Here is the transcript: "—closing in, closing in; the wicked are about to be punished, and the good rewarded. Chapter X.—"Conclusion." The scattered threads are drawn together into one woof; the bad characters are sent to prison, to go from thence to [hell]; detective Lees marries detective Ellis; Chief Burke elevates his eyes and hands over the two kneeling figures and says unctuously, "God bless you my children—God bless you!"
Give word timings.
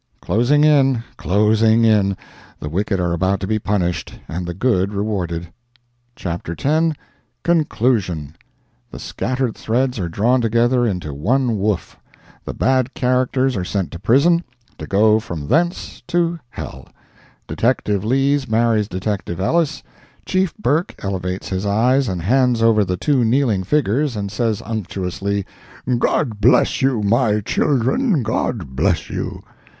"—closing 0.19 0.63
in, 0.63 1.03
closing 1.15 1.83
in; 1.85 2.17
the 2.59 2.67
wicked 2.69 2.99
are 2.99 3.13
about 3.13 3.39
to 3.39 3.45
be 3.45 3.59
punished, 3.59 4.15
and 4.27 4.47
the 4.47 4.53
good 4.55 4.95
rewarded. 4.95 5.49
Chapter 6.15 6.55
X.—"Conclusion." 6.57 8.35
The 8.89 8.97
scattered 8.97 9.53
threads 9.55 9.99
are 9.99 10.09
drawn 10.09 10.41
together 10.41 10.87
into 10.87 11.13
one 11.13 11.59
woof; 11.59 11.97
the 12.43 12.53
bad 12.55 12.95
characters 12.95 13.55
are 13.55 13.63
sent 13.63 13.91
to 13.91 13.99
prison, 13.99 14.43
to 14.79 14.87
go 14.87 15.19
from 15.19 15.47
thence 15.47 16.01
to 16.07 16.39
[hell]; 16.49 16.87
detective 17.47 18.03
Lees 18.03 18.47
marries 18.49 18.87
detective 18.87 19.39
Ellis; 19.39 19.83
Chief 20.25 20.51
Burke 20.57 20.95
elevates 21.03 21.49
his 21.49 21.63
eyes 21.63 22.07
and 22.09 22.23
hands 22.23 22.63
over 22.63 22.83
the 22.83 22.97
two 22.97 23.23
kneeling 23.23 23.63
figures 23.63 24.15
and 24.15 24.31
says 24.31 24.63
unctuously, 24.65 25.45
"God 25.99 26.41
bless 26.41 26.81
you 26.81 27.03
my 27.03 27.39
children—God 27.41 28.75
bless 28.75 29.07
you!" 29.07 29.43